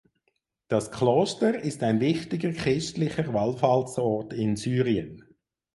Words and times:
Das 0.67 0.89
Kloster 0.89 1.59
ist 1.59 1.83
ein 1.83 1.99
wichtiger 1.99 2.51
christlicher 2.53 3.35
Wallfahrtsort 3.35 4.33
in 4.33 4.55
Syrien. 4.55 5.23